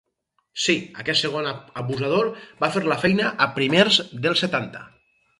Sí, 0.61 0.75
aquest 1.01 1.19
segon 1.25 1.49
abusador 1.81 2.31
va 2.63 2.69
fer 2.77 2.81
la 2.93 2.97
feina 3.03 3.27
a 3.47 3.49
primers 3.59 3.99
dels 4.25 4.43
setanta. 4.45 4.83